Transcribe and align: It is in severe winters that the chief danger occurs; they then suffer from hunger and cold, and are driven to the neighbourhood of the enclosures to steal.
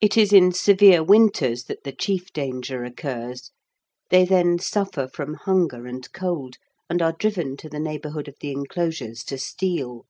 It 0.00 0.16
is 0.16 0.32
in 0.32 0.50
severe 0.50 1.00
winters 1.04 1.66
that 1.66 1.84
the 1.84 1.92
chief 1.92 2.32
danger 2.32 2.82
occurs; 2.82 3.52
they 4.10 4.24
then 4.24 4.58
suffer 4.58 5.06
from 5.06 5.34
hunger 5.34 5.86
and 5.86 6.12
cold, 6.12 6.56
and 6.90 7.00
are 7.00 7.12
driven 7.12 7.56
to 7.58 7.68
the 7.68 7.78
neighbourhood 7.78 8.26
of 8.26 8.34
the 8.40 8.50
enclosures 8.50 9.22
to 9.26 9.38
steal. 9.38 10.06